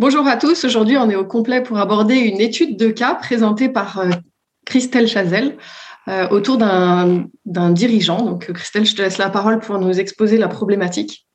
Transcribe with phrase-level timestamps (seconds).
[0.00, 0.64] Bonjour à tous.
[0.64, 4.10] Aujourd'hui, on est au complet pour aborder une étude de cas présentée par euh,
[4.64, 5.56] Christelle Chazel
[6.06, 7.26] euh, autour d'un
[7.70, 8.24] dirigeant.
[8.24, 11.26] Donc, Christelle, je te laisse la parole pour nous exposer la problématique.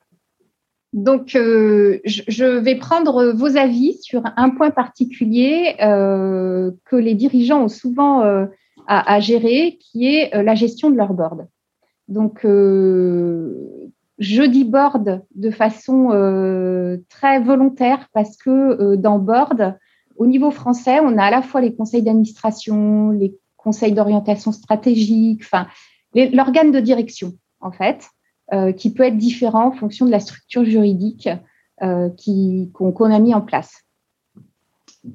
[0.94, 7.68] Donc, euh, je vais prendre vos avis sur un point particulier que les dirigeants ont
[7.68, 8.22] souvent
[8.88, 11.48] à, à, gérer, qui est la gestion de leur board.
[12.08, 12.46] Donc,
[14.20, 19.78] je dis board de façon euh, très volontaire parce que euh, dans board,
[20.18, 25.42] au niveau français, on a à la fois les conseils d'administration, les conseils d'orientation stratégique,
[25.44, 25.68] enfin
[26.14, 28.08] l'organe de direction en fait,
[28.54, 31.30] euh, qui peut être différent en fonction de la structure juridique
[31.80, 33.74] qu'on a mis en place.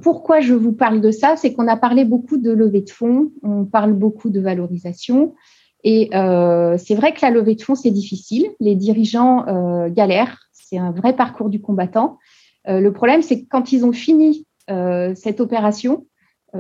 [0.03, 1.37] Pourquoi je vous parle de ça?
[1.37, 5.35] C'est qu'on a parlé beaucoup de levée de fonds, on parle beaucoup de valorisation.
[5.85, 8.49] Et euh, c'est vrai que la levée de fonds, c'est difficile.
[8.61, 10.39] Les dirigeants euh, galèrent.
[10.53, 12.19] C'est un vrai parcours du combattant.
[12.69, 14.45] Euh, le problème, c'est que quand ils ont fini
[15.15, 16.07] cette opération,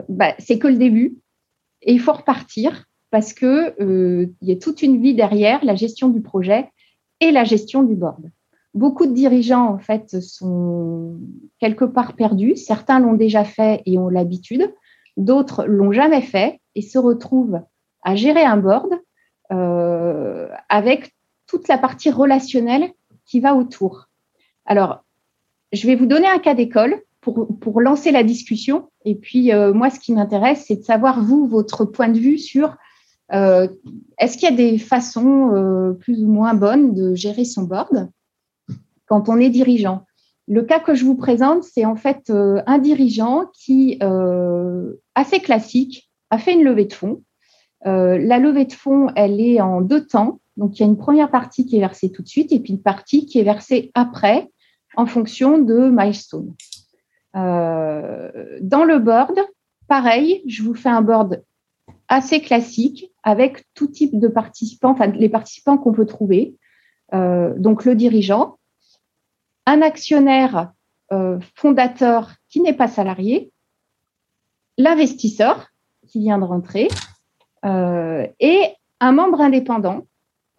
[0.08, 1.18] bah, c'est que le début.
[1.82, 6.22] Et il faut repartir parce qu'il y a toute une vie derrière la gestion du
[6.22, 6.70] projet
[7.20, 8.30] et la gestion du board.
[8.72, 11.18] Beaucoup de dirigeants, en fait, sont
[11.58, 12.56] quelque part perdus.
[12.56, 14.72] Certains l'ont déjà fait et ont l'habitude.
[15.18, 17.60] D'autres l'ont jamais fait et se retrouvent
[18.02, 18.88] à gérer un board
[19.50, 21.14] euh, avec
[21.46, 22.90] toute la partie relationnelle
[23.24, 24.08] qui va autour.
[24.66, 25.04] Alors,
[25.72, 28.90] je vais vous donner un cas d'école pour, pour, lancer la discussion.
[29.06, 32.38] Et puis, euh, moi, ce qui m'intéresse, c'est de savoir, vous, votre point de vue
[32.38, 32.76] sur
[33.32, 33.68] euh,
[34.18, 38.10] est-ce qu'il y a des façons plus ou moins bonnes de gérer son board
[39.06, 40.04] quand on est dirigeant?
[40.46, 43.98] Le cas que je vous présente, c'est en fait un dirigeant qui,
[45.14, 47.22] assez classique, a fait une levée de fonds
[47.86, 50.40] euh, la levée de fonds, elle est en deux temps.
[50.56, 52.72] Donc, il y a une première partie qui est versée tout de suite et puis
[52.72, 54.50] une partie qui est versée après
[54.96, 56.54] en fonction de milestone.
[57.36, 59.38] Euh, dans le board,
[59.86, 61.42] pareil, je vous fais un board
[62.08, 66.56] assez classique avec tout type de participants, enfin les participants qu'on peut trouver.
[67.14, 68.58] Euh, donc le dirigeant,
[69.66, 70.72] un actionnaire
[71.54, 73.50] fondateur qui n'est pas salarié,
[74.76, 75.68] l'investisseur
[76.06, 76.88] qui vient de rentrer,
[77.64, 78.62] et
[79.00, 80.06] un membre indépendant,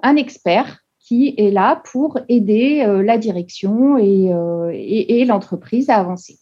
[0.02, 6.38] un expert qui est là pour aider euh, la direction euh, et, l'entreprise à avancer.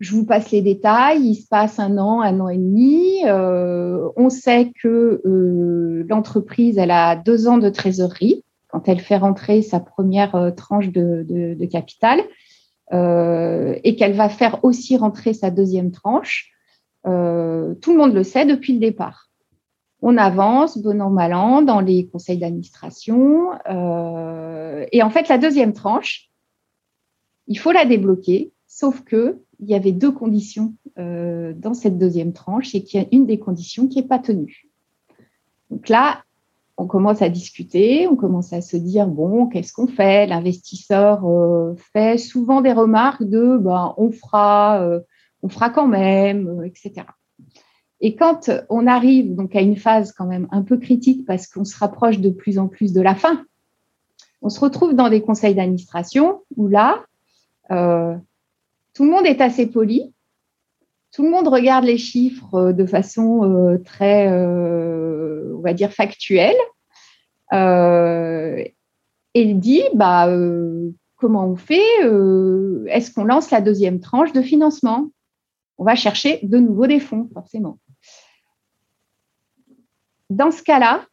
[0.00, 1.22] Je vous passe les détails.
[1.22, 3.22] Il se passe un an, un an et demi.
[3.24, 5.20] on sait que
[6.08, 12.20] l'entreprise, a deux ans de trésorerie quand elle fait rentrer sa première tranche de capital
[12.92, 16.52] et qu'elle va faire aussi rentrer sa deuxième tranche.
[17.06, 19.28] Euh, tout le monde le sait depuis le départ.
[20.00, 23.50] On avance, bon an, mal an, dans les conseils d'administration.
[23.68, 26.30] Euh, et en fait, la deuxième tranche,
[27.46, 32.32] il faut la débloquer, sauf que il y avait deux conditions euh, dans cette deuxième
[32.32, 34.68] tranche et qu'il y a une des conditions qui n'est pas tenue.
[35.70, 36.22] Donc là,
[36.76, 40.28] on commence à discuter, on commence à se dire bon, qu'est-ce qu'on fait?
[40.28, 41.24] L'investisseur
[41.92, 45.00] fait souvent des remarques de ben, on fera
[45.42, 47.06] on fera quand même, euh, etc.
[48.00, 51.64] Et quand on arrive donc à une phase quand même un peu critique parce qu'on
[51.64, 53.44] se rapproche de plus en plus de la fin,
[54.40, 57.04] on se retrouve dans des conseils d'administration où là,
[57.72, 58.14] euh,
[58.94, 60.14] tout le monde est assez poli,
[61.10, 66.56] tout le monde regarde les chiffres euh, de façon très, on va dire, factuelle,
[69.34, 70.28] et dit, bah,
[71.16, 71.82] comment on fait
[72.86, 75.08] Est-ce qu'on lance la deuxième tranche de financement?
[75.78, 77.78] On va chercher de nouveau des fonds, forcément.
[80.28, 81.06] Dans ce cas-là,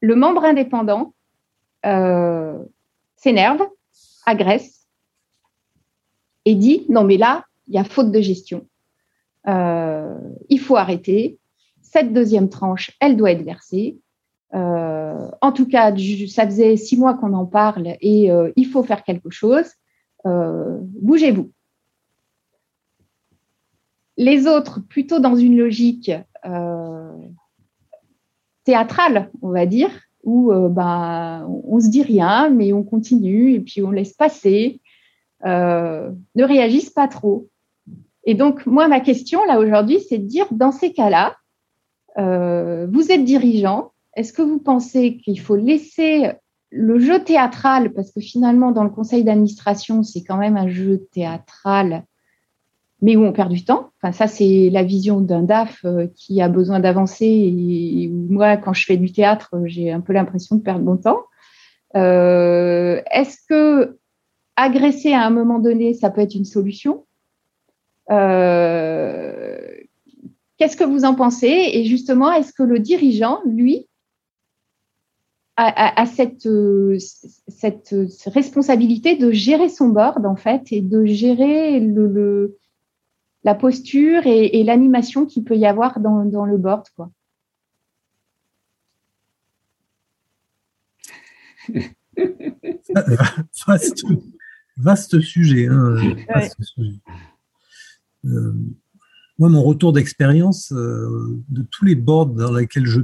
[0.00, 1.14] le membre indépendant
[1.84, 2.58] euh,
[3.16, 3.62] s'énerve,
[4.26, 4.86] agresse
[6.44, 8.66] et dit non mais là, il y a faute de gestion.
[9.48, 10.16] Euh,
[10.48, 11.38] il faut arrêter.
[11.82, 13.98] Cette deuxième tranche, elle doit être versée.
[14.54, 15.92] Euh, en tout cas,
[16.28, 19.66] ça faisait six mois qu'on en parle et il faut faire quelque chose.
[20.24, 21.50] Bougez-vous.
[24.20, 26.12] Les autres, plutôt dans une logique
[26.44, 27.10] euh,
[28.64, 29.88] théâtrale, on va dire,
[30.24, 34.82] où euh, ben, on se dit rien, mais on continue et puis on laisse passer,
[35.46, 37.48] euh, ne réagissent pas trop.
[38.24, 41.36] Et donc, moi, ma question, là, aujourd'hui, c'est de dire, dans ces cas-là,
[42.18, 46.32] euh, vous êtes dirigeant, est-ce que vous pensez qu'il faut laisser
[46.68, 51.08] le jeu théâtral, parce que finalement, dans le conseil d'administration, c'est quand même un jeu
[51.10, 52.04] théâtral,
[53.02, 53.90] mais où on perd du temps.
[54.02, 57.26] Enfin, ça, c'est la vision d'un DAF euh, qui a besoin d'avancer.
[57.26, 61.22] Et, moi, quand je fais du théâtre, j'ai un peu l'impression de perdre mon temps.
[61.96, 63.98] Euh, est-ce que
[64.56, 67.06] agresser à un moment donné, ça peut être une solution?
[68.10, 69.58] Euh,
[70.58, 71.70] Qu'est-ce que vous en pensez?
[71.72, 73.86] Et justement, est-ce que le dirigeant, lui,
[75.56, 76.48] a, cette,
[77.48, 77.94] cette,
[78.26, 82.58] responsabilité de gérer son board, en fait, et de gérer le,
[83.44, 87.10] la posture et, l'animation qu'il peut y avoir dans, dans le board, quoi
[94.76, 95.68] vaste, sujet.
[95.68, 95.96] Hein,
[98.24, 98.52] euh,
[99.38, 103.00] moi, mon retour d'expérience euh, de tous les boards dans lesquels j'ai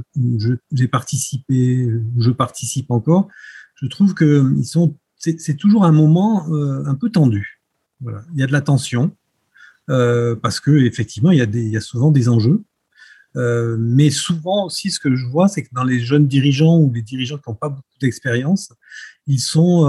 [0.71, 3.27] je, participé, je participe encore,
[3.75, 7.61] je trouve que ils sont, c'est toujours un moment euh, un peu tendu.
[8.01, 8.23] Voilà.
[8.33, 9.15] Il y a de la tension
[9.87, 12.63] parce que effectivement, il y, a des, il y a souvent des enjeux.
[13.35, 17.01] mais souvent aussi, ce que je vois, c'est que dans les jeunes dirigeants ou les
[17.01, 18.73] dirigeants qui n'ont pas beaucoup d'expérience,
[19.25, 19.87] ils sont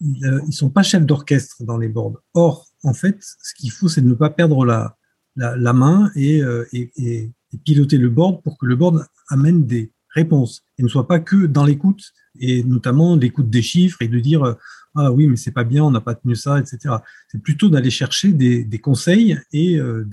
[0.00, 2.20] ils, ils sont pas chefs d'orchestre dans les boards.
[2.34, 4.96] Or, en fait, ce qu'il faut, c'est de ne pas perdre la,
[5.36, 7.32] la, main euh, et, et,
[7.64, 11.46] piloter le board pour que le board amène des réponses et ne soit pas que
[11.46, 14.54] dans l'écoute et notamment l'écoute des chiffres et de dire euh,
[14.96, 16.96] ah oui mais c'est pas bien on n'a pas tenu ça etc
[17.28, 20.04] c'est plutôt d'aller chercher des, conseils et euh,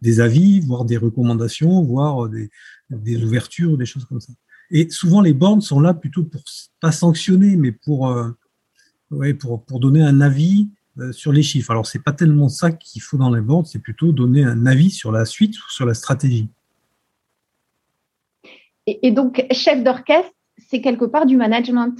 [0.00, 2.50] des, avis voire des recommandations voire des,
[2.90, 4.32] des ouvertures des choses comme ça
[4.70, 6.42] et souvent les boards sont là plutôt pour
[6.80, 8.14] pas sanctionner mais pour
[9.10, 11.70] ouais, pour, pour donner un avis euh, sur les chiffres.
[11.70, 14.90] Alors, c'est pas tellement ça qu'il faut dans les boards, c'est plutôt donner un avis
[14.90, 16.48] sur la suite ou sur la stratégie.
[18.86, 21.94] Et, donc, chef d'orchestre, c'est quelque part du management.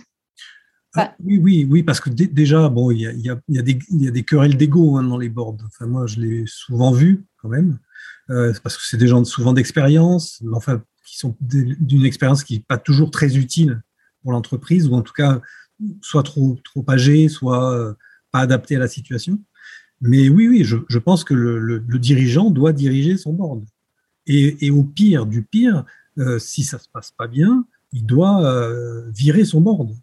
[0.96, 3.62] Ah, oui, oui, oui, parce que déjà, bon, il y a, y, a, y, a
[3.90, 5.56] y a, des querelles d'ego hein, dans les boards.
[5.66, 7.78] Enfin, moi, je l'ai souvent vu quand même,
[8.30, 12.54] euh, parce que c'est des gens souvent d'expérience, mais enfin, qui sont d'une expérience qui
[12.54, 13.82] n'est pas toujours très utile
[14.22, 15.40] pour l'entreprise, ou en tout cas,
[16.00, 17.94] soit trop, trop âgés, soit euh,
[18.32, 19.40] adapté à la situation.
[20.00, 23.64] Mais oui, oui, je, pense que le, dirigeant doit diriger son board.
[24.26, 25.84] Et, au pire du pire,
[26.18, 29.94] euh, si ça se passe pas bien, il doit euh, virer son board.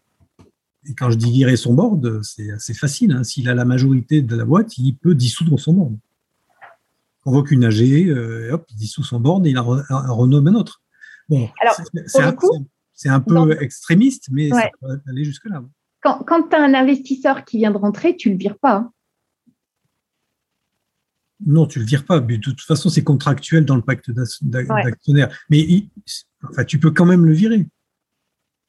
[0.87, 3.11] Et quand je dis virer son board, c'est assez facile.
[3.11, 3.23] Hein.
[3.23, 5.97] S'il a la majorité de la boîte, il peut dissoudre son board.
[7.23, 9.83] Convoque une AG, euh, hop, il dissout son board et il en
[10.15, 10.81] renomme un autre.
[11.29, 11.49] Bon,
[12.93, 15.63] c'est un, peu extrémiste, mais ça peut aller jusque-là
[16.01, 18.75] quand, tu as un investisseur qui vient de rentrer, tu ne le vires pas.
[18.75, 18.91] Hein.
[21.45, 22.19] Non, tu ne le vires pas.
[22.19, 24.11] de toute façon, c'est contractuel dans le pacte
[24.41, 25.35] d'actionnaire.
[25.49, 25.87] Mais
[26.43, 27.67] enfin, tu peux quand même le virer.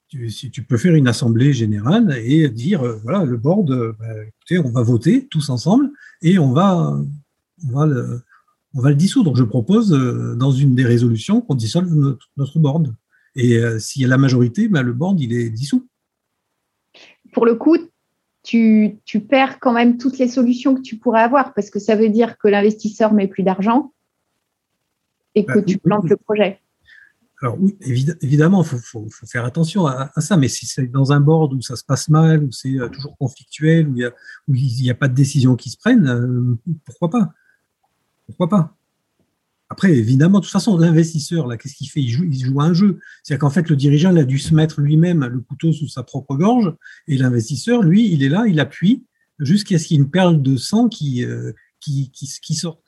[0.09, 3.97] Tu, si tu peux faire une assemblée générale et dire euh, voilà, le board, euh,
[3.99, 5.91] bah, écoutez, on va voter tous ensemble
[6.21, 7.01] et on va,
[7.67, 8.21] on va, le,
[8.75, 9.35] on va le dissoudre.
[9.37, 12.94] Je propose euh, dans une des résolutions qu'on dissolve notre, board.
[13.35, 15.89] Et s'il y a la majorité, bah, le board, il est dissous
[17.32, 17.77] pour le coup,
[18.43, 22.08] tu, perds quand même toutes les solutions que tu pourrais avoir parce que ça veut
[22.08, 23.93] dire que l'investisseur met plus d'argent
[25.34, 26.61] et que bah, tu plantes le projet.
[27.41, 27.77] Alors oui,
[28.20, 31.75] évidemment, il faut, faire attention à, ça, mais si c'est dans un board où ça
[31.75, 33.96] se passe mal, où c'est euh, toujours conflictuel, où
[34.55, 37.32] il n'y a, a, pas de décision qui se prenne, euh, pourquoi pas?
[38.27, 38.77] Pourquoi pas?
[39.72, 42.02] Après, évidemment, de toute façon, l'investisseur, là, qu'est-ce qu'il fait?
[42.02, 42.98] Il joue, il joue un jeu.
[43.22, 46.02] C'est-à-dire qu'en fait, le dirigeant, il a dû se mettre lui-même le couteau sous sa
[46.02, 46.74] propre gorge,
[47.08, 49.06] et l'investisseur, lui, il est là, il appuie
[49.38, 52.82] jusqu'à ce qu'il y ait une perle de sang qui, euh, qui, qui, sorte.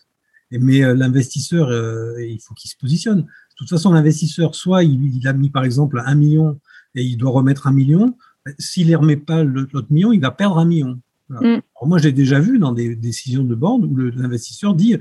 [0.50, 3.22] mais euh, l'investisseur, euh, il faut qu'il se positionne.
[3.22, 6.60] De toute façon, l'investisseur, soit il, a mis, par exemple, un million
[6.94, 8.14] et il doit remettre un million.
[8.58, 11.00] S'il ne remet pas l'autre million, il va perdre un million.
[11.30, 11.60] Mm.
[11.86, 14.98] moi, j'ai déjà vu dans des décisions de board où l'investisseur dit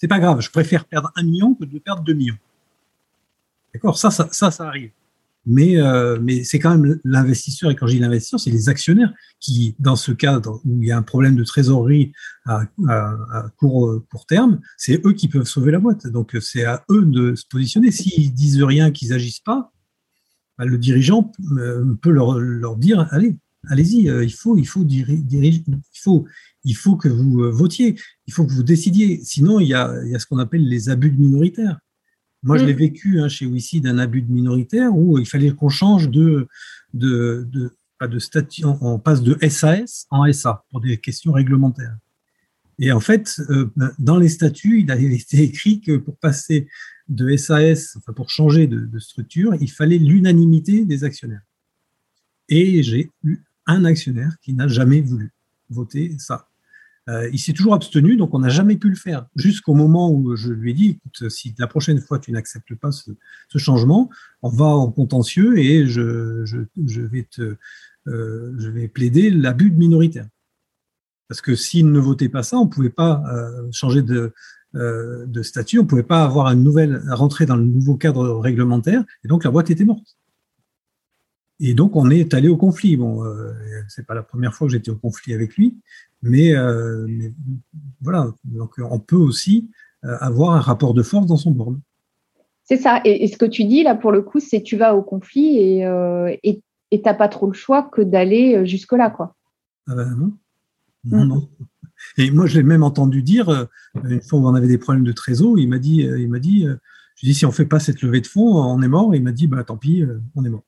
[0.00, 2.38] c'est pas grave, je préfère perdre un million que de perdre deux millions.
[3.74, 3.98] D'accord?
[3.98, 4.90] Ça, ça, ça, arrive.
[5.46, 9.12] Mais, euh, mais c'est quand même l'investisseur, et quand je dis l'investisseur, c'est les actionnaires
[9.38, 12.12] qui, dans ce cas où il y a un problème de trésorerie
[12.46, 12.64] à,
[13.56, 16.06] court, terme, c'est eux qui peuvent sauver la boîte.
[16.06, 17.90] Donc c'est à eux de se positionner.
[17.90, 19.72] S'ils disent rien, qu'ils agissent pas,
[20.58, 23.36] bah, le dirigeant euh, peut leur, dire allez,
[23.68, 26.26] allez-y, euh, il faut, il faut diriger, il faut,
[26.64, 29.20] il faut que vous euh, votiez, il faut que vous décidiez.
[29.24, 31.78] Sinon, il y a, il y a ce qu'on appelle les abus de minoritaires.
[32.42, 32.78] Moi, je l'ai mm.
[32.78, 36.48] vécu hein, chez WICI d'un abus de minoritaire où il fallait qu'on change de,
[36.94, 37.70] de, de,
[38.06, 41.96] de statut, on passe de SAS en SA pour des questions réglementaires.
[42.78, 43.42] Et en fait,
[43.98, 46.66] dans les statuts, il avait été écrit que pour passer
[47.10, 51.42] de SAS, enfin pour changer de, de structure, il fallait l'unanimité des actionnaires.
[52.48, 55.30] Et j'ai eu un actionnaire qui n'a jamais voulu
[55.68, 56.48] voter ça.
[57.10, 59.26] Euh, il s'est toujours abstenu, donc on n'a jamais pu le faire.
[59.34, 62.92] Jusqu'au moment où je lui ai dit, écoute, si la prochaine fois tu n'acceptes pas
[62.92, 63.10] ce,
[63.56, 64.10] changement,
[64.42, 66.44] on va en contentieux et je,
[66.76, 67.56] vais, te,
[68.06, 70.28] euh, je vais plaider l'abus de minoritaire.
[71.28, 74.32] Parce que s'il ne votait pas ça, on ne pouvait pas euh, changer de,
[74.74, 79.04] de statut, on ne pouvait pas avoir une nouvelle, rentrer dans le nouveau cadre réglementaire,
[79.24, 80.16] et donc la boîte était morte.
[81.60, 82.96] Et donc, on est allé au conflit.
[82.96, 83.52] Bon, euh,
[83.88, 85.76] c'est pas la première fois que j'étais au conflit avec lui,
[86.22, 87.06] mais, euh,
[88.00, 88.32] voilà.
[88.44, 89.70] Donc, on peut aussi
[90.04, 91.78] euh, avoir un rapport de force dans son board.
[92.64, 93.00] C'est ça.
[93.04, 95.86] Et, ce que tu dis là, pour le coup, c'est tu vas au conflit et
[95.86, 99.36] euh, tu n'as pas trop le choix que d'aller jusque là, quoi.
[99.86, 100.32] Ah ben non.
[101.04, 101.28] Non, mm.
[101.28, 101.48] non.
[102.16, 103.68] Et moi, je l'ai même entendu dire
[104.04, 106.66] une fois où on avait des problèmes de trésor, il m'a dit, il m'a dit,
[107.16, 109.12] je dis si on fait pas cette levée de fonds, on est mort.
[109.14, 110.64] Et il m'a dit, bah tant pis, on est mort.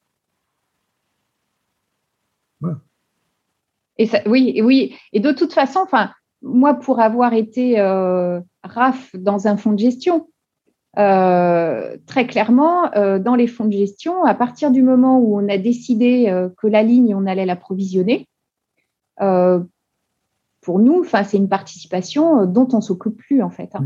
[3.98, 4.96] Et oui, oui.
[5.12, 6.10] Et de toute façon, enfin,
[6.42, 10.28] moi, pour avoir été euh, RAF dans un fonds de gestion,
[10.98, 15.48] euh, très clairement, euh, dans les fonds de gestion, à partir du moment où on
[15.48, 18.26] a décidé que la ligne, on allait l'approvisionner,
[19.18, 23.70] pour nous, c'est une participation dont on s'occupe plus en fait.
[23.74, 23.84] Hein.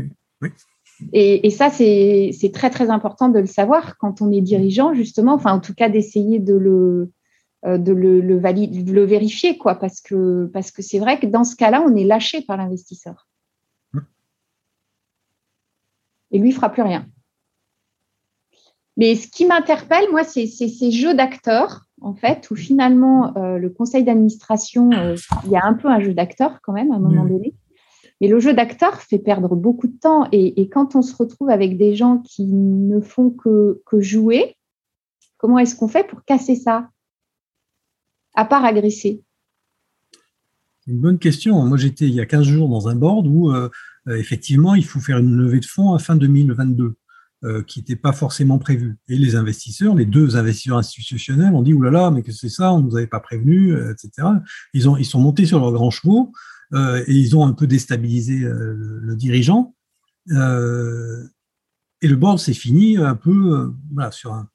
[1.13, 5.33] Et, et, ça, c'est très très important de le savoir quand on est dirigeant, justement.
[5.33, 7.11] Enfin, en tout cas, d'essayer de le
[7.65, 11.55] de le, le, le vérifier, quoi, parce que parce que c'est vrai que dans ce
[11.55, 13.27] cas-là, on est lâché par l'investisseur.
[16.31, 17.07] Et lui, il fera plus rien.
[18.97, 23.69] Mais ce qui m'interpelle, moi, c'est ces jeux d'acteurs, en fait, où finalement, euh, le
[23.69, 26.99] conseil d'administration, euh, il y a un peu un jeu d'acteurs quand même, à un
[26.99, 27.53] moment donné.
[28.19, 30.27] Mais le jeu d'acteurs fait perdre beaucoup de temps.
[30.31, 34.57] Et, et, quand on se retrouve avec des gens qui ne font que, que jouer,
[35.37, 36.89] comment est-ce qu'on fait pour casser ça?
[38.37, 39.23] À part agresser
[40.85, 41.65] Une bonne question.
[41.65, 43.67] Moi, j'étais il y a 15 jours dans un board où, euh,
[44.07, 46.95] euh, effectivement, il faut faire une levée de fonds à fin 2022,
[47.43, 48.95] euh, qui n'était pas forcément prévue.
[49.09, 52.49] Et les investisseurs, les deux investisseurs institutionnels, ont dit Ouh là là, mais que c'est
[52.49, 54.27] ça On ne nous avait pas prévenu, etc.
[54.73, 56.31] Ils, ont, ils sont montés sur leurs grands chevaux
[56.73, 59.73] et ils ont un peu déstabilisé le, dirigeant.
[60.29, 60.35] et
[62.07, 63.73] le board s'est fini un peu
[64.11, 64.49] sur un,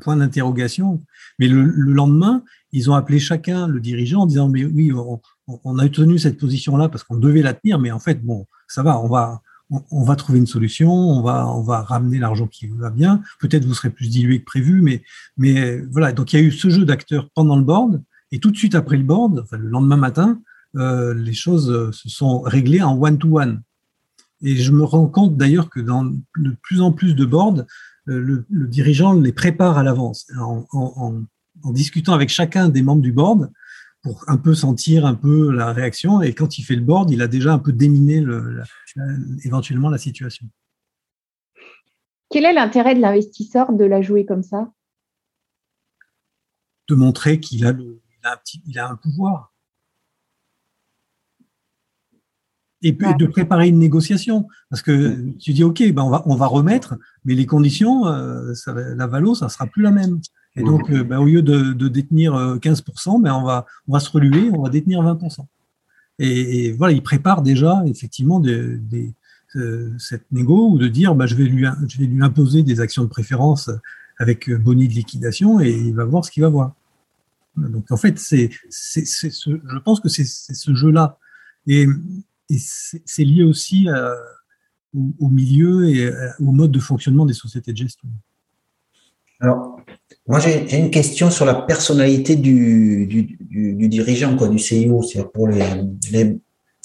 [0.00, 1.02] point d'interrogation.
[1.38, 2.44] Mais le, lendemain,
[2.76, 6.88] ils ont appelé chacun le dirigeant en disant mais oui, on, a tenu cette position-là
[6.88, 9.40] parce qu'on devait la tenir, mais en fait bon, ça va, on va
[9.70, 13.22] on, va trouver une solution, on va on va ramener l'argent qui va bien.
[13.40, 15.02] Peut-être vous serez plus dilué que prévu, mais
[15.38, 16.12] mais voilà.
[16.12, 18.74] Donc il y a eu ce jeu d'acteurs pendant le board et tout de suite
[18.74, 20.40] après le board, enfin, le lendemain matin,
[20.76, 23.62] euh, les choses se sont réglées en one to one.
[24.42, 27.64] Et je me rends compte d'ailleurs que dans de plus en plus de boards,
[28.08, 31.22] euh, le, dirigeant les prépare à l'avance en,
[31.66, 33.50] en discutant avec chacun des membres du board
[34.02, 36.22] pour un peu sentir un peu la réaction.
[36.22, 38.62] Et quand il fait le board, il a déjà un peu déminé le,
[39.44, 40.46] éventuellement la situation.
[42.30, 44.72] Quel est l'intérêt de l'investisseur de la jouer comme ça?
[46.88, 49.52] De montrer qu'il a, un il a un pouvoir.
[52.82, 54.46] Et puis de préparer une négociation.
[54.70, 58.52] Parce que tu dis, OK, ben on, va, on va remettre, mais les conditions, euh,
[58.66, 60.20] la valo, ça sera plus la même.
[60.56, 64.00] Et donc, euh, bah, au lieu de, détenir 15%, euh, ben, on, va, on va
[64.00, 65.44] se reluer, on va détenir 20%.
[66.18, 69.12] Et, voilà, il prépare déjà effectivement des,
[69.56, 72.80] euh, cette négo ou de dire bah, je, vais lui, je vais lui imposer des
[72.80, 73.70] actions de préférence
[74.18, 76.74] avec boni de liquidation et il va voir ce qu'il va voir.
[77.56, 81.18] Donc en fait, c'est, c'est, ce, je pense que c'est, ce jeu-là.
[81.66, 81.86] Et,
[82.48, 83.88] et c'est, lié aussi
[84.94, 86.10] au, au, milieu et
[86.40, 88.08] au mode de fonctionnement des sociétés de gestion.
[89.40, 89.80] Alors,
[90.26, 95.02] moi, j'ai une question sur la personnalité du, du, dirigeant, quoi, du CIO.
[95.02, 95.64] C'est pour les,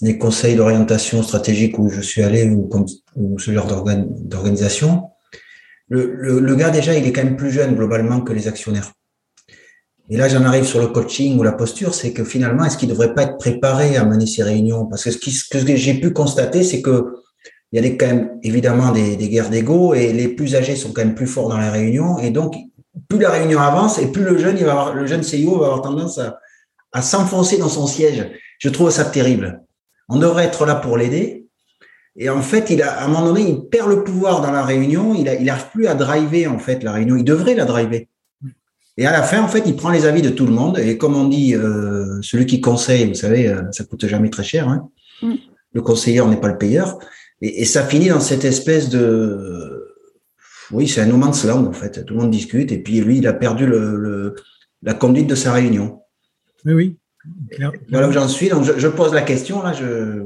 [0.02, 2.70] les, conseils d'orientation stratégique où je suis allé ou,
[3.16, 5.10] ou ce genre d'organisation.
[5.90, 8.94] Le, le, gars, déjà, il est quand même plus jeune globalement que les actionnaires.
[10.10, 12.90] Et là, j'en arrive sur le coaching ou la posture, c'est que finalement, est-ce qu'il
[12.90, 14.86] ne devrait pas être préparé à mener ces réunions?
[14.86, 17.14] Parce que ce que j'ai pu constater, c'est que
[17.72, 20.92] il y a quand même évidemment des, des guerres d'ego et les plus âgés sont
[20.92, 22.56] quand même plus forts dans les réunions et donc
[23.08, 25.68] plus la réunion avance et plus le jeune, il va avoir, le jeune CIO va
[25.68, 26.40] avoir tendance à,
[26.92, 28.30] à s'enfoncer dans son siège.
[28.60, 29.62] Je trouve ça terrible.
[30.10, 31.48] On devrait être là pour l'aider.
[32.18, 34.64] Et en fait, il a, à un moment donné, il perd le pouvoir dans la
[34.64, 35.16] réunion.
[35.16, 37.16] Il n'arrive plus à driver, en fait, la réunion.
[37.16, 38.08] Il devrait la driver.
[38.98, 40.78] Et à la fin, en fait, il prend les avis de tout le monde.
[40.78, 44.44] Et comme on dit, euh, celui qui conseille, vous savez, euh, ça coûte jamais très
[44.44, 44.68] cher.
[44.68, 44.90] Hein.
[45.22, 45.36] Mm.
[45.74, 47.00] le conseiller n'est pas le payeur.
[47.42, 49.96] Et, ça finit dans cette espèce de,
[50.72, 52.06] oui, c'est un no man's land en fait.
[52.06, 54.36] Tout le monde discute et puis lui, il a perdu le,
[54.84, 56.02] la conduite de sa réunion.
[56.66, 56.98] Oui, oui.
[57.90, 58.50] Voilà où j'en suis.
[58.50, 59.74] Donc je, pose la question là.
[59.74, 60.26] Je,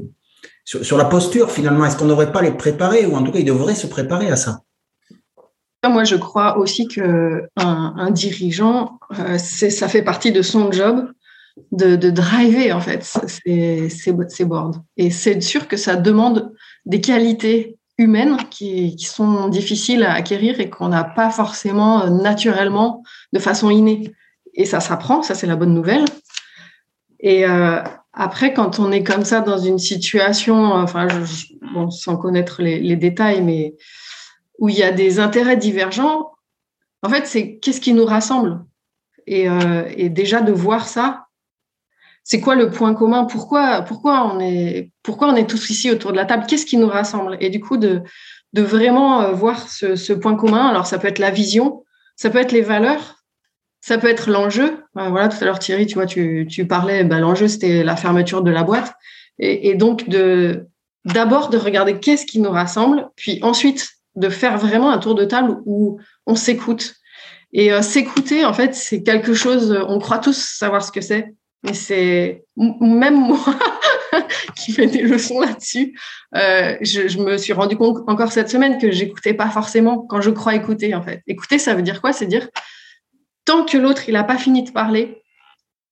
[0.66, 3.46] sur, la posture finalement, est-ce qu'on n'aurait pas les préparer ou en tout cas, ils
[3.46, 4.62] devraient se préparer à ça?
[5.88, 11.12] Moi, je crois aussi que un, dirigeant, euh, ça fait partie de son job
[11.72, 14.82] de, driver en fait ces, boards.
[14.98, 16.52] Et c'est sûr que ça demande
[16.86, 23.04] des qualités humaines qui, sont difficiles à acquérir et qu'on n'a pas forcément euh, naturellement
[23.34, 24.14] de façon innée.
[24.54, 26.06] Et ça s'apprend, ça c'est la bonne nouvelle.
[27.20, 27.82] Et euh,
[28.14, 31.08] après, quand on est comme ça dans une situation, enfin,
[31.90, 33.76] sans connaître les, les, détails, mais
[34.60, 36.32] où il y a des intérêts divergents,
[37.02, 38.66] en fait, c'est qu'est-ce qui nous rassemble?
[39.28, 41.25] Et, euh, et, déjà de voir ça,
[42.26, 43.26] c'est quoi le point commun?
[43.26, 46.46] Pourquoi, pourquoi on est, pourquoi on est tous ici autour de la table?
[46.48, 47.38] Qu'est-ce qui nous rassemble?
[47.40, 48.02] Et du coup, de,
[48.54, 50.68] de vraiment euh, voir ce, point commun.
[50.68, 51.84] Alors, ça peut être la vision,
[52.16, 53.24] ça peut être les valeurs,
[53.80, 54.84] ça peut être l'enjeu.
[54.98, 57.96] Euh, voilà, tout à l'heure, Thierry, tu vois, tu, tu parlais, bah, l'enjeu, c'était la
[57.96, 58.92] fermeture de la boîte.
[59.38, 60.10] Et, donc,
[61.04, 65.26] d'abord de regarder qu'est-ce qui nous rassemble, puis ensuite de faire vraiment un tour de
[65.26, 66.96] table où on s'écoute.
[67.52, 71.36] Et euh, s'écouter, en fait, c'est quelque chose, on croit tous savoir ce que c'est,
[71.64, 73.40] mais c'est même moi
[74.56, 75.98] qui fais des leçons là-dessus.
[76.36, 80.30] Euh, je, me suis rendu compte encore cette semaine que j'écoutais pas forcément quand je
[80.30, 81.22] crois écouter, en fait.
[81.28, 82.14] Écouter, ça veut dire quoi?
[82.14, 82.48] C'est dire
[83.46, 85.22] tant que l'autre il n'a pas fini de parler,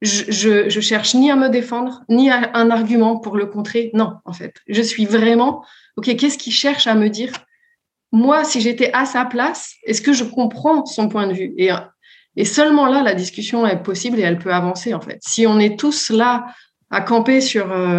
[0.02, 3.90] je, cherche ni à me défendre, ni à un argument pour le contrer.
[3.94, 5.64] Non, en fait, je suis vraiment
[5.96, 6.16] ok.
[6.18, 7.32] Qu'est-ce qu'il cherche à me dire?
[8.12, 11.54] Moi, si j'étais à sa place, est-ce que je comprends son point de vue?
[12.36, 15.20] Et seulement là, la discussion est possible et elle peut avancer, en fait.
[15.22, 16.48] Si on est tous là
[16.90, 17.98] à camper sur, euh,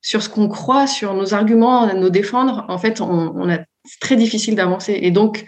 [0.00, 3.58] sur ce qu'on croit, sur nos arguments, à nous défendre, en fait, on, on a,
[3.84, 4.98] c'est très difficile d'avancer.
[5.02, 5.44] Et donc,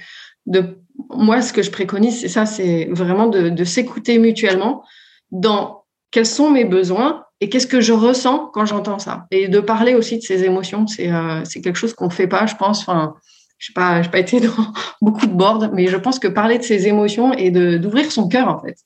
[0.46, 0.78] de,
[1.10, 4.82] moi, ce que je préconise, c'est ça, c'est vraiment de, de s'écouter mutuellement
[5.30, 9.26] dans quels sont mes besoins et qu'est-ce que je ressens quand j'entends ça.
[9.30, 12.26] Et de parler aussi de ses émotions, c'est euh, c'est quelque chose qu'on ne fait
[12.26, 12.80] pas, je pense.
[12.80, 13.14] Enfin,
[13.58, 16.62] je n'ai pas, pas été dans beaucoup de boards, mais je pense que parler de
[16.64, 18.76] ses émotions et d'ouvrir son cœur, en fait,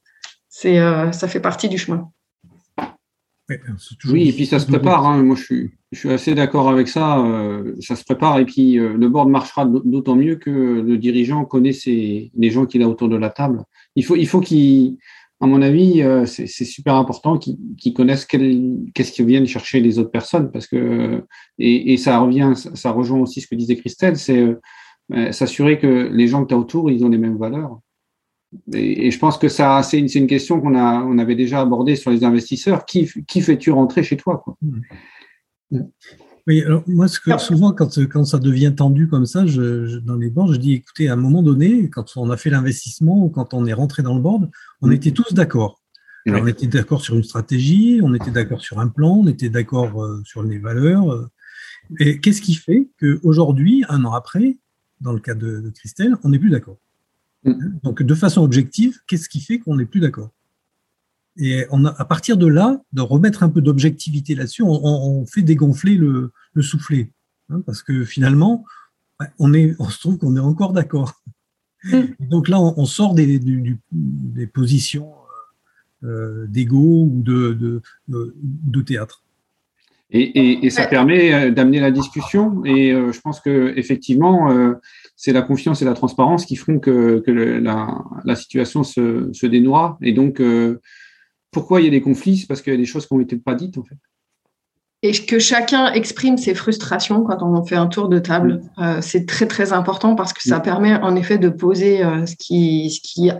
[0.48, 2.10] c'est, euh, ça fait partie du chemin.
[4.08, 5.06] Oui, et puis ça se prépare.
[5.06, 5.22] Hein.
[5.22, 7.18] Moi, je suis, je suis assez d'accord avec ça.
[7.18, 11.44] Euh, ça se prépare et puis euh, le board marchera d'autant mieux que le dirigeant
[11.44, 13.64] connaît ses, les gens qu'il a autour de la table.
[13.96, 14.98] Il faut, il faut qu'il,
[15.40, 20.50] à mon avis, c'est super important qu'ils connaissent qu'est-ce qu'ils viennent chercher les autres personnes
[20.52, 21.24] parce que
[21.58, 24.54] et, ça revient, ça rejoint aussi ce que disait Christelle, c'est
[25.12, 27.80] euh, s'assurer que les gens que tu as autour, ils ont les mêmes valeurs.
[28.72, 32.84] Et, je pense que ça, c'est une, question qu'on avait déjà abordée sur les investisseurs.
[32.84, 34.44] Qui, fais-tu rentrer chez toi
[35.72, 35.78] mmh.
[36.46, 40.16] Oui, alors moi, ce que, souvent, quand, quand ça devient tendu comme ça, je, dans
[40.16, 43.28] les boards, je dis écoutez, à un moment donné, quand on a fait l'investissement ou
[43.28, 44.50] quand on est rentré dans le board,
[44.80, 44.92] on mmh.
[44.92, 45.80] était tous d'accord.
[46.26, 50.02] On était d'accord sur une stratégie, on était d'accord sur un plan, on était d'accord
[50.02, 51.10] euh, sur les valeurs.
[51.12, 51.26] Euh.
[51.98, 54.58] et qu'est-ce qui fait qu'aujourd'hui, un an après,
[55.00, 56.78] dans le cas de, Christelle, on n'est plus d'accord?
[57.44, 57.78] Mm.
[57.82, 60.30] Donc, de façon objective, qu'est-ce qui fait qu'on n'est plus d'accord?
[61.36, 65.42] Et on a, à partir de là, de remettre un peu d'objectivité là-dessus, on, fait
[65.42, 67.12] dégonfler le, soufflet.
[67.48, 68.64] Hein, parce que finalement,
[69.38, 71.22] on, est, on se trouve qu'on est encore d'accord.
[71.84, 72.02] Mm.
[72.20, 73.40] Donc là, on, sort des,
[73.92, 75.12] des positions
[76.04, 79.22] euh, d'ego ou de, de théâtre.
[80.12, 82.64] Et, et, ça permet euh, d'amener la discussion.
[82.64, 84.74] Et euh, je pense que effectivement, euh,
[85.16, 89.46] c'est la confiance et la transparence qui feront que, que la, la, situation se, se
[89.46, 89.98] dénouera.
[90.02, 90.42] Et donc,
[91.50, 93.20] pourquoi il y a des conflits C'est parce qu'il y a des choses qui n'ont
[93.20, 93.96] été pas dites, en fait.
[95.02, 98.60] Et que chacun exprime ses frustrations quand on fait un tour de table,
[99.00, 103.00] c'est très très important parce que ça permet en effet de poser ce qui, ce
[103.00, 103.30] qui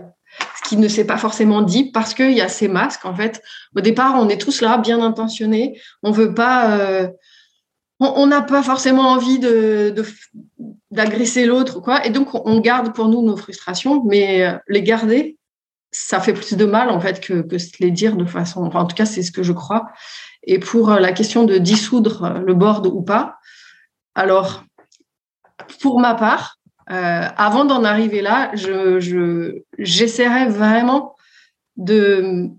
[0.63, 3.05] ce qui ne s'est pas forcément dit parce qu'il y a ces masques.
[3.05, 3.41] En fait,
[3.75, 5.79] au départ, on est tous là, bien intentionnés.
[6.03, 7.07] On veut pas, euh,
[7.99, 9.93] on n'a pas forcément envie de,
[10.89, 12.05] d'agresser l'autre, quoi.
[12.05, 15.37] Et donc, on garde pour nous nos frustrations, mais euh, les garder,
[15.91, 18.63] ça fait plus de mal en fait que, que se les dire de façon.
[18.73, 19.87] En tout cas, c'est ce que je crois.
[20.43, 23.37] Et pour euh, la question de dissoudre le board ou pas,
[24.15, 24.63] alors
[25.81, 26.57] pour ma part,
[26.89, 31.15] euh, avant d'en arriver là, je, j'essaierais vraiment
[31.77, 32.49] de,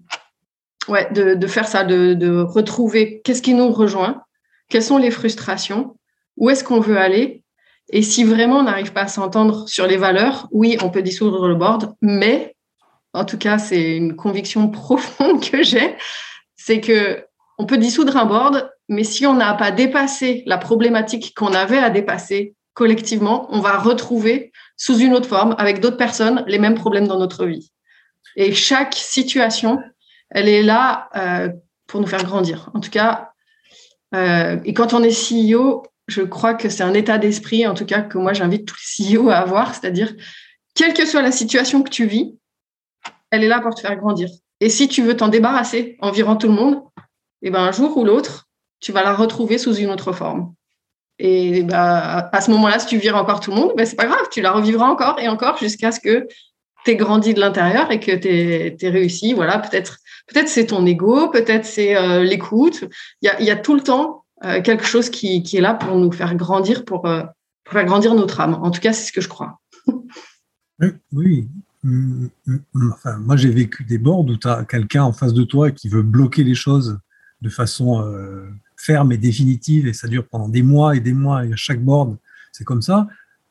[0.88, 4.22] ouais, de, faire ça, de, retrouver qu'est-ce qui nous rejoint,
[4.68, 5.96] quelles sont les frustrations,
[6.36, 7.42] où est-ce qu'on veut aller.
[7.90, 11.46] Et si vraiment on n'arrive pas à s'entendre sur les valeurs, oui, on peut dissoudre
[11.48, 12.54] le board, mais
[13.12, 15.96] en tout cas, c'est une conviction profonde que j'ai,
[16.56, 17.24] c'est que
[17.58, 21.78] on peut dissoudre un board mais si on n'a pas dépassé la problématique qu'on avait
[21.78, 26.74] à dépasser collectivement, on va retrouver sous une autre forme, avec d'autres personnes, les mêmes
[26.74, 27.70] problèmes dans notre vie.
[28.36, 29.78] Et chaque situation,
[30.30, 31.50] elle est là euh,
[31.86, 32.70] pour nous faire grandir.
[32.74, 33.32] En tout cas,
[34.14, 37.86] euh, et quand on est CEO, je crois que c'est un état d'esprit, en tout
[37.86, 40.12] cas, que moi j'invite tous les CEO à avoir, c'est-à-dire,
[40.74, 42.34] quelle que soit la situation que tu vis,
[43.32, 44.28] elle est là pour te faire grandir.
[44.60, 46.76] Et si tu veux t'en débarrasser en virant tout le monde,
[47.42, 48.46] et eh ben un jour ou l'autre,
[48.78, 50.54] tu vas la retrouver sous une autre forme.
[51.18, 54.06] Et bah, à ce moment-là, si tu vires encore tout le monde, ben, c'est pas
[54.06, 56.28] grave, tu la revivras encore et encore jusqu'à ce que
[56.84, 59.32] tu aies grandi de l'intérieur et que tu aies, réussi.
[59.32, 62.84] Voilà, peut-être peut-être c'est ton ego, peut-être c'est euh, l'écoute.
[63.22, 65.74] Il y a, y a, tout le temps euh, quelque chose qui, qui, est là
[65.74, 67.22] pour nous faire grandir, pour, euh,
[67.64, 68.58] pour, faire grandir notre âme.
[68.62, 69.58] En tout cas, c'est ce que je crois.
[71.12, 71.48] oui.
[71.82, 72.26] Mm.
[72.92, 75.88] Enfin, moi, j'ai vécu des bords où tu as quelqu'un en face de toi qui
[75.88, 76.98] veut bloquer les choses
[77.40, 78.04] de façon
[78.82, 81.82] ferme et définitive et ça dure pendant des mois et des mois et à chaque
[81.82, 82.16] board,
[82.52, 83.06] c'est comme ça.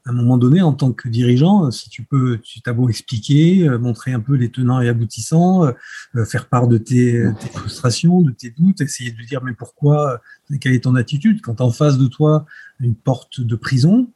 [0.06, 3.68] À un moment donné, en tant que dirigeant, si tu peux, tu t'as beau expliquer,
[3.68, 5.72] euh, montrer un peu les tenants et aboutissants, euh,
[6.16, 10.20] euh, faire part de tes, frustrations, de tes doutes, essayer de dire mais pourquoi,
[10.60, 11.42] quelle est ton attitude?
[11.42, 12.46] Quand en face de toi
[12.80, 14.10] une porte de prison,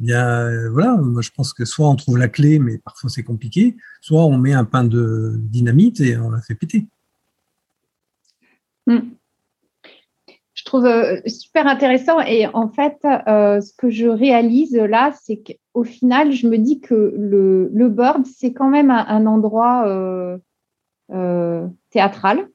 [0.00, 3.76] bien voilà, moi je pense que soit on trouve la clé, mais parfois c'est compliqué,
[4.00, 6.86] soit on met un pain de dynamite et on la fait péter.
[8.86, 9.10] Mm
[10.60, 12.20] je trouve euh, super intéressant.
[12.20, 16.80] Et en fait, euh, ce que je réalise là, c'est qu'au final, je me dis
[16.80, 19.86] que le, le board, c'est quand même un, endroit
[21.10, 22.46] euh, théâtral.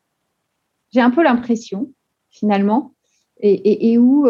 [0.92, 1.92] J'ai un peu l'impression,
[2.30, 2.94] finalement,
[3.40, 4.28] et, où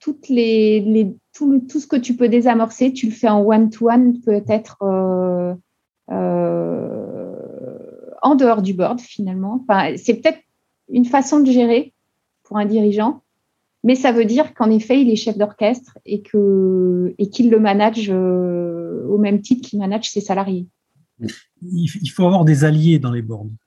[0.00, 4.76] toutes les tout, ce que tu peux désamorcer, tu le fais en one-to-one, peut-être
[8.22, 9.64] en dehors du board, finalement.
[9.96, 10.40] C'est peut-être
[10.88, 11.94] une façon de gérer
[12.44, 13.22] pour un dirigeant,
[13.84, 16.36] mais ça veut dire qu'en effet, il est chef d'orchestre et qu'il
[17.50, 20.66] le manage euh, au même titre qu'il manage ses salariés.
[21.62, 23.22] Il faut avoir des alliés dans les.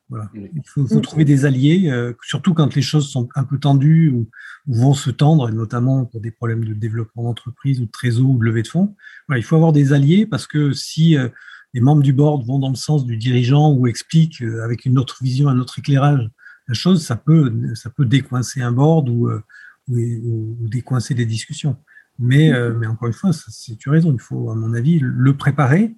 [0.09, 0.29] Voilà.
[0.33, 4.29] Il faut, trouver des alliés, euh, surtout quand les choses sont un peu tendues ou,
[4.67, 8.43] vont se tendre, notamment pour des problèmes de développement d'entreprise ou de trésor ou de
[8.43, 8.95] levée de fonds.
[9.27, 11.29] Voilà, il faut avoir des alliés parce que si euh,
[11.73, 15.23] les membres du board vont dans le sens du dirigeant ou expliquent avec une autre
[15.23, 16.29] vision, un autre éclairage
[16.67, 19.43] la chose, ça peut, ça peut décoincer un board ou, euh,
[19.89, 21.75] ou, décoincer des discussions.
[22.17, 23.31] Mais, euh, mais encore une fois,
[23.77, 25.95] tu as raison, il faut, à mon avis, le préparer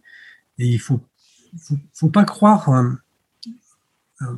[0.57, 1.01] et il faut,
[1.93, 2.69] faut, pas croire.
[2.69, 2.91] Euh,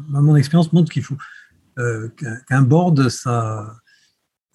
[0.10, 1.17] mon expérience montre qu'il faut
[1.75, 3.75] qu'un board, ça,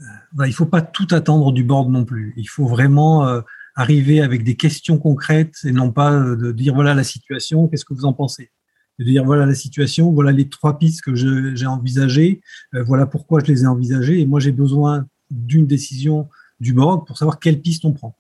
[0.01, 2.33] il il faut pas tout attendre du board non plus.
[2.37, 3.42] Il faut vraiment
[3.75, 7.94] arriver avec des questions concrètes et non pas de dire voilà la situation, qu'est-ce que
[7.94, 8.51] vous en pensez?
[8.99, 12.42] De dire voilà la situation, voilà les trois pistes que j'ai envisagées,
[12.75, 17.07] euh, voilà pourquoi je les ai envisagées, et moi j'ai besoin d'une décision du board
[17.07, 18.16] pour savoir quelle piste on prend.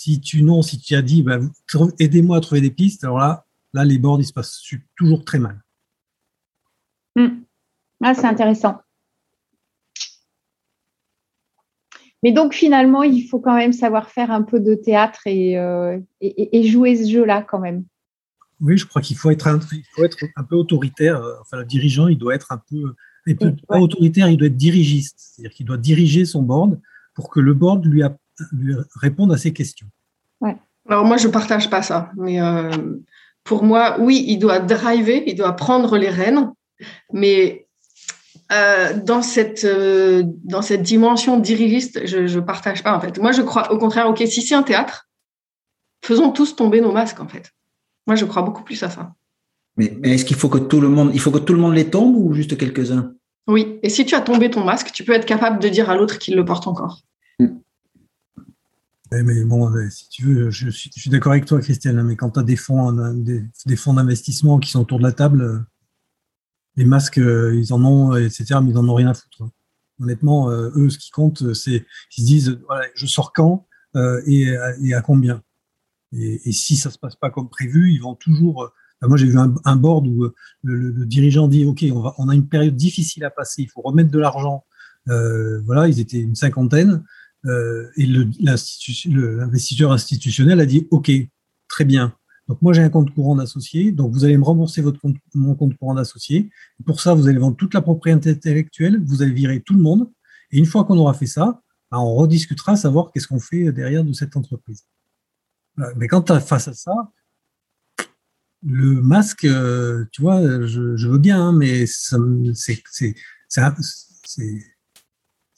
[0.00, 1.40] Si tu non, si tu as dit bah,
[1.98, 4.62] aidez-moi à trouver des pistes, alors là, là les boards ils se passent
[4.94, 5.60] toujours très mal.
[7.16, 7.40] Hmm.
[8.04, 8.80] Ah, c'est intéressant.
[12.22, 15.98] Mais donc finalement, il faut quand même savoir faire un peu de théâtre et, euh,
[16.20, 17.84] et jouer ce jeu-là quand même.
[18.60, 21.20] Oui, je crois qu'il faut être un, il faut être un peu autoritaire.
[21.40, 22.94] Enfin, le dirigeant, il doit être un peu,
[23.66, 25.16] pas autoritaire, il doit être dirigiste.
[25.18, 26.80] C'est-à-dire qu'il doit diriger son board
[27.14, 28.04] pour que le board lui,
[28.52, 29.86] lui réponde à ses questions.
[30.40, 30.56] Ouais.
[30.88, 32.10] Alors moi, je partage pas ça.
[32.16, 32.70] Mais euh,
[33.44, 36.52] pour moi, oui, il doit driver, il doit prendre les rênes.
[37.12, 37.66] Mais
[38.52, 43.18] euh, dans, cette, euh, dans cette dimension dirigiste, je ne partage pas en fait.
[43.18, 45.08] Moi, je crois au contraire, ok, si c'est un théâtre,
[46.02, 47.52] faisons tous tomber nos masques en fait.
[48.06, 49.12] Moi, je crois beaucoup plus à ça.
[49.76, 51.90] Mais, est-ce qu'il faut que tout le monde, il faut que tout le monde les
[51.90, 53.12] tombe ou juste quelques-uns?
[53.46, 53.78] Oui.
[53.82, 56.18] Et si tu as tombé ton masque, tu peux être capable de dire à l'autre
[56.18, 57.02] qu'il le porte encore.
[59.10, 62.42] Mais bon, si tu veux, je suis, d'accord avec toi, Christiane, mais quand tu as
[62.42, 65.64] des fonds, des, fonds d'investissement qui sont autour de la table,
[66.76, 69.42] les masques, euh, ils en ont, etc., mais ils en ont rien à foutre.
[69.42, 69.50] Hein.
[70.00, 73.66] Honnêtement, euh, eux, ce qui compte, c'est qu'ils se disent, voilà, je sors quand
[73.96, 75.42] euh, et, à combien.
[76.12, 78.70] Et, si ça se passe pas comme prévu, ils vont toujours.
[79.02, 82.48] Euh, moi, j'ai vu un, board où euh, le, dirigeant dit OK, on, a une
[82.48, 84.64] période difficile à passer, il faut remettre de l'argent.
[85.08, 87.04] Euh, voilà, ils étaient une cinquantaine.
[87.46, 91.10] Euh, et l'investisseur institutionnel a dit OK,
[91.68, 92.14] très bien.
[92.48, 95.00] Donc moi j'ai un compte courant d'associé, donc vous allez me rembourser votre
[95.34, 96.50] mon compte courant d'associé.
[96.86, 100.10] Pour ça, vous allez vendre toute la propriété intellectuelle, vous allez virer tout le monde.
[100.50, 104.04] Et une fois qu'on aura fait ça, ben, on rediscutera savoir qu'est-ce qu'on fait derrière
[104.04, 104.84] de cette entreprise.
[105.96, 106.92] Mais quand tu face à ça,
[108.66, 112.82] le masque, euh, tu vois, je, veux bien, hein, mais c'est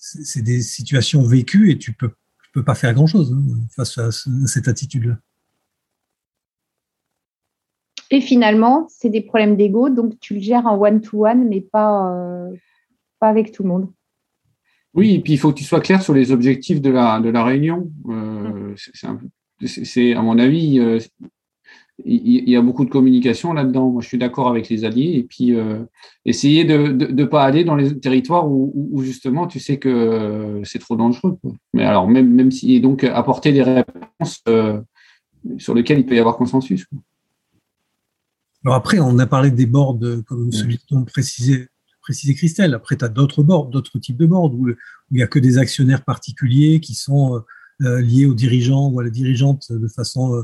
[0.00, 2.10] c'est des situations vécues et tu peux,
[2.52, 5.18] peux pas faire grand-chose hein, face à cette attitude-là.
[8.10, 12.50] Et finalement, c'est des problèmes d'ego, donc tu le gères en one-to-one, mais pas, euh,
[13.20, 13.92] pas avec tout le monde.
[14.94, 17.28] Oui, et puis il faut que tu sois clair sur les objectifs de la, de
[17.28, 17.88] la réunion.
[18.08, 18.74] Euh,
[19.64, 20.98] c'est, à mon avis, euh,
[22.04, 23.90] il, y a beaucoup de communication là-dedans.
[23.90, 25.12] Moi, je suis d'accord avec les alliés.
[25.16, 25.54] Et puis,
[26.24, 26.76] essayer de
[27.12, 31.38] ne pas aller dans les territoires où, justement tu sais que c'est trop dangereux.
[31.74, 34.42] Mais alors, même, même si, et donc apporter des réponses
[35.58, 36.86] sur lesquelles il peut y avoir consensus.
[38.64, 41.68] Alors après, on a parlé des boards comme celui dont précisait,
[42.02, 42.74] précisait Christelle.
[42.74, 44.76] Après, tu as d'autres boards, d'autres types de boards où, il
[45.16, 47.40] n'y a que des actionnaires particuliers qui sont euh,
[47.82, 50.42] euh, liés aux dirigeants ou à la dirigeante de façon euh,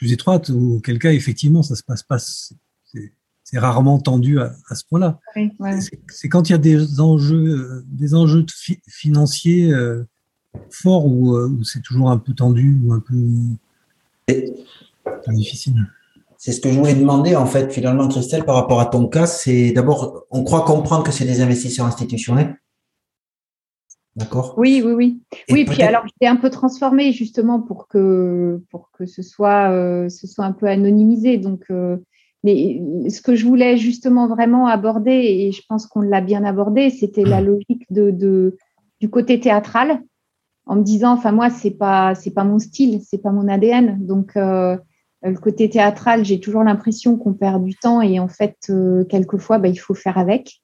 [0.00, 2.16] plus étroite, ou auquel cas, effectivement, ça se passe pas.
[2.18, 5.20] C'est rarement tendu à, ce point-là.
[6.08, 8.46] C'est quand il y a des enjeux, des enjeux
[8.88, 9.74] financiers
[10.70, 13.14] forts où, c'est toujours un peu tendu ou un peu
[15.28, 15.86] difficile.
[16.38, 19.26] C'est ce que je voulais demander, en fait, finalement, Christelle, par rapport à ton cas.
[19.26, 22.58] C'est d'abord, on croit comprendre que c'est des investisseurs institutionnels.
[24.16, 25.20] D'accord Oui, oui, oui.
[25.50, 30.08] oui, puis alors, je un peu transformé justement pour que, pour que ce, soit, euh,
[30.08, 31.38] ce soit un peu anonymisé.
[31.38, 31.96] Donc, euh,
[32.42, 36.90] mais ce que je voulais justement vraiment aborder, et je pense qu'on l'a bien abordé,
[36.90, 38.56] c'était la logique de, de,
[39.00, 40.00] du côté théâtral,
[40.66, 44.04] en me disant, enfin, moi, c'est pas, c'est pas mon style, c'est pas mon ADN.
[44.04, 44.76] Donc, euh,
[45.22, 48.72] le côté théâtral, j'ai toujours l'impression qu'on perd du temps et en fait,
[49.08, 50.60] quelquefois, bah, il faut faire avec.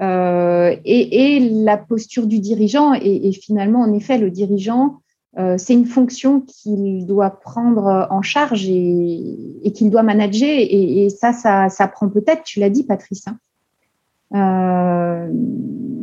[0.00, 5.00] Euh, et, la posture du dirigeant, et, finalement, en effet, le dirigeant,
[5.38, 10.48] euh, c'est une fonction qu'il doit prendre en charge et, qu'il doit manager.
[10.50, 13.38] Et, ça, ça, prend peut-être, tu l'as dit, Patrice, hein.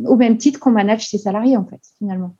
[0.06, 2.36] au même titre qu'on manage ses salariés, en fait, finalement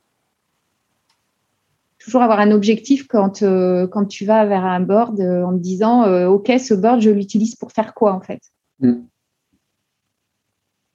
[2.00, 5.62] toujours avoir un objectif quand, euh, quand tu vas vers un board euh, en te
[5.62, 8.40] disant euh, OK, ce board, je l'utilise pour faire quoi en fait?
[8.80, 9.02] Mm.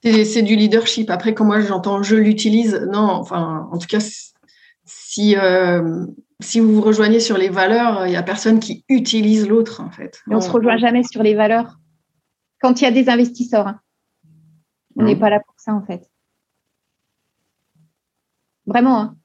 [0.06, 1.10] C'est du leadership.
[1.10, 4.00] Après, quand moi j'entends je l'utilise, non, enfin, en tout cas,
[4.86, 5.36] si,
[6.40, 9.90] si vous vous rejoignez sur les valeurs, il n'y a personne qui utilise l'autre en
[9.90, 10.22] fait.
[10.30, 11.78] on ne se rejoint jamais sur les valeurs.
[12.62, 13.80] Quand il y a des investisseurs, hein.
[14.96, 15.20] on n'est mm.
[15.20, 16.08] pas là pour ça en fait.
[18.68, 19.02] Vraiment.
[19.02, 19.18] Hein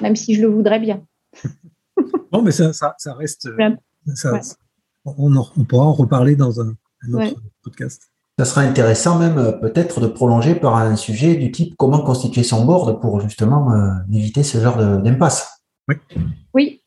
[0.00, 1.06] même si je le voudrais bien.
[2.32, 2.72] non, mais ça,
[3.16, 3.48] reste.
[5.04, 6.74] on, pourra en reparler dans un,
[7.12, 8.10] autre podcast.
[8.38, 12.44] Ça sera intéressant même euh, peut-être de prolonger par un sujet du type comment constituer
[12.44, 15.64] son board pour justement euh, éviter ce genre d'impasse.
[15.88, 15.96] Oui.
[16.54, 16.82] Oui.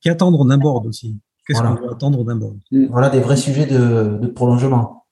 [0.00, 2.58] Qu'attendre d'un board aussi Qu'est-ce qu'on doit attendre d'un board?
[2.90, 5.06] Voilà des vrais sujets de, prolongement.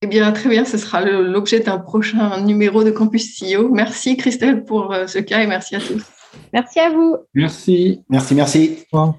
[0.00, 3.68] Eh bien, très bien, ce sera l'objet d'un prochain numéro de Campus CEO.
[3.68, 6.04] Merci Christelle pour euh, ce cas et merci à tous.
[6.52, 7.16] Merci à vous.
[7.34, 8.04] Merci.
[8.08, 8.78] Merci, merci.
[8.92, 9.18] Au revoir.